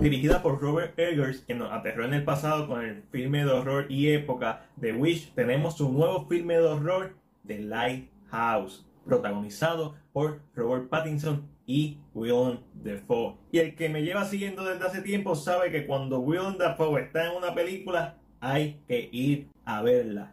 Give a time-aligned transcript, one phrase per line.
[0.00, 3.86] Dirigida por Robert Eggers, que nos aterró en el pasado con el filme de horror
[3.88, 7.16] y época de Wish, tenemos su nuevo filme de horror,
[7.46, 13.34] The Lighthouse, protagonizado por Robert Pattinson y Willem Dafoe.
[13.50, 17.26] Y el que me lleva siguiendo desde hace tiempo sabe que cuando Willem Dafoe está
[17.28, 20.32] en una película, hay que ir a verla.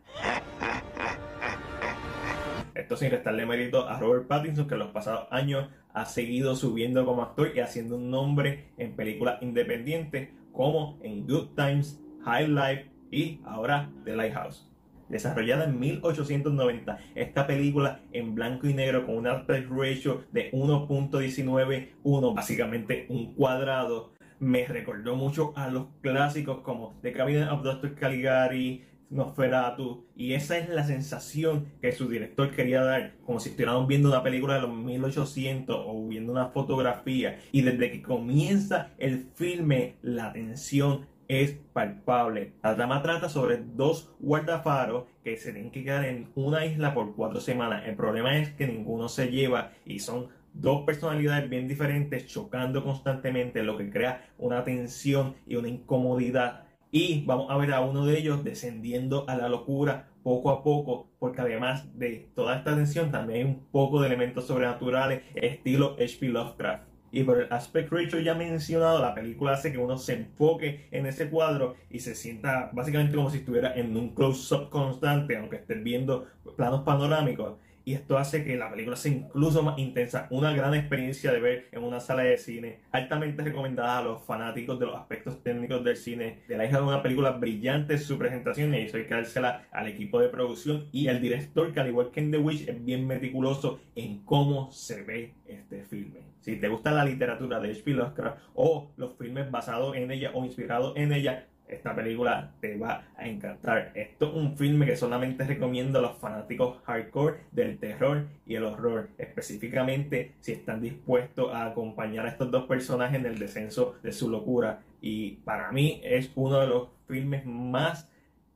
[2.75, 7.05] Esto sin restarle mérito a Robert Pattinson, que en los pasados años ha seguido subiendo
[7.05, 12.91] como actor y haciendo un nombre en películas independientes como en Good Times, High Life
[13.11, 14.69] y ahora The Lighthouse.
[15.07, 22.35] Desarrollada en 1890, esta película en blanco y negro con un aspect ratio de 1.191,
[22.35, 27.95] básicamente un cuadrado, me recordó mucho a los clásicos como The Cabinet of Dr.
[27.95, 33.87] Caligari, Nosferatu, y esa es la sensación que su director quería dar, como si estuviéramos
[33.87, 39.27] viendo una película de los 1800 o viendo una fotografía, y desde que comienza el
[39.35, 42.53] filme, la tensión es palpable.
[42.63, 47.15] La trama trata sobre dos guardafaros que se tienen que quedar en una isla por
[47.15, 47.83] cuatro semanas.
[47.87, 53.63] El problema es que ninguno se lleva y son dos personalidades bien diferentes chocando constantemente,
[53.63, 56.64] lo que crea una tensión y una incomodidad.
[56.97, 61.09] Y vamos a ver a uno de ellos descendiendo a la locura poco a poco,
[61.19, 66.29] porque además de toda esta tensión también hay un poco de elementos sobrenaturales estilo H.P.
[66.29, 66.83] Lovecraft.
[67.11, 71.05] Y por el aspect ratio ya mencionado, la película hace que uno se enfoque en
[71.05, 75.83] ese cuadro y se sienta básicamente como si estuviera en un close-up constante, aunque estés
[75.83, 80.27] viendo planos panorámicos y esto hace que la película sea incluso más intensa.
[80.31, 84.79] Una gran experiencia de ver en una sala de cine, altamente recomendada a los fanáticos
[84.79, 86.39] de los aspectos técnicos del cine.
[86.47, 89.87] De la hija de una película brillante su presentación y eso hay que dársela al
[89.87, 93.05] equipo de producción y al director que al igual que en The Witch es bien
[93.05, 96.21] meticuloso en cómo se ve este filme.
[96.41, 97.91] Si te gusta la literatura de H.P.
[97.91, 103.05] Lovecraft o los filmes basados en ella o inspirados en ella, esta película te va
[103.17, 103.91] a encantar.
[103.95, 108.63] Esto es un filme que solamente recomiendo a los fanáticos hardcore del terror y el
[108.63, 114.11] horror, específicamente si están dispuestos a acompañar a estos dos personajes en el descenso de
[114.11, 114.81] su locura.
[115.01, 118.09] Y para mí es uno de los filmes más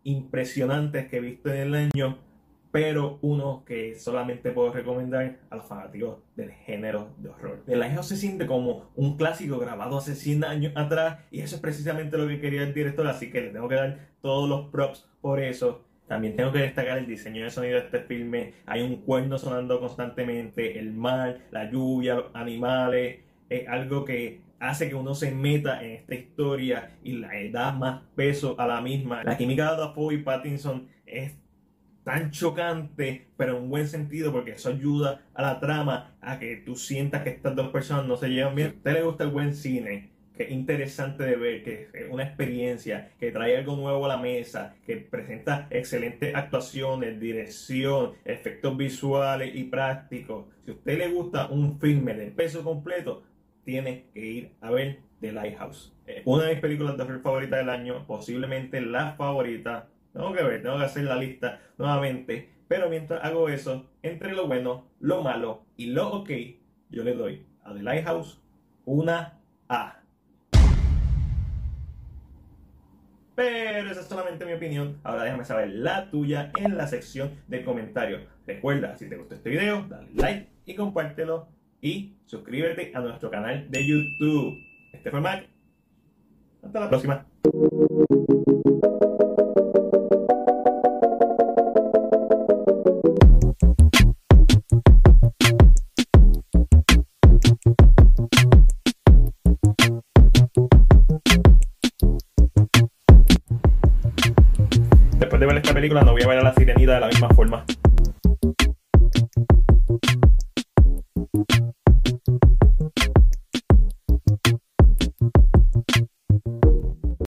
[0.03, 2.17] impresionantes que he visto en el año
[2.71, 7.63] pero uno que solamente puedo recomendar a los fanáticos del género de horror.
[7.67, 11.61] El Ángel se siente como un clásico grabado hace 100 años atrás y eso es
[11.61, 15.09] precisamente lo que quería el director, así que le tengo que dar todos los props
[15.21, 15.85] por eso.
[16.07, 18.53] También tengo que destacar el diseño de sonido de este filme.
[18.65, 23.19] Hay un cuerno sonando constantemente, el mar, la lluvia, los animales.
[23.47, 28.01] Es algo que hace que uno se meta en esta historia y le da más
[28.15, 29.23] peso a la misma.
[29.23, 31.37] La química de Dafoe y Pattinson es
[32.09, 36.75] tan chocante, pero en buen sentido, porque eso ayuda a la trama a que tú
[36.75, 38.67] sientas que estas dos personas no se llevan bien.
[38.69, 42.23] a usted le gusta el buen cine, que es interesante de ver, que es una
[42.23, 49.53] experiencia, que trae algo nuevo a la mesa, que presenta excelentes actuaciones, dirección, efectos visuales
[49.53, 50.45] y prácticos.
[50.65, 53.21] Si a usted le gusta un filme de peso completo,
[53.63, 55.93] tiene que ir a ver The Lighthouse.
[56.25, 60.61] Una de mis películas de horror favoritas del año, posiblemente la favorita tengo que ver,
[60.61, 62.49] tengo que hacer la lista nuevamente.
[62.67, 66.29] Pero mientras hago eso, entre lo bueno, lo malo y lo ok,
[66.89, 68.41] yo le doy a The Lighthouse
[68.85, 70.01] una A.
[73.35, 74.99] Pero esa es solamente mi opinión.
[75.03, 78.21] Ahora déjame saber la tuya en la sección de comentarios.
[78.45, 81.47] Recuerda, si te gustó este video, dale like y compártelo.
[81.81, 84.57] Y suscríbete a nuestro canal de YouTube.
[84.91, 85.47] Este fue Mac.
[86.61, 87.25] Hasta la próxima.
[105.79, 107.63] Película no voy a ver a la sirenita de la misma forma.